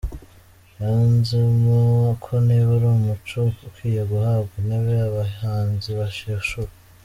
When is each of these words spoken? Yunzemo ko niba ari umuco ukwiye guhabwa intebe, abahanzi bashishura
Yunzemo 0.77 1.79
ko 2.23 2.31
niba 2.47 2.69
ari 2.77 2.87
umuco 2.95 3.39
ukwiye 3.67 4.01
guhabwa 4.11 4.53
intebe, 4.61 4.93
abahanzi 5.09 5.89
bashishura 5.99 6.71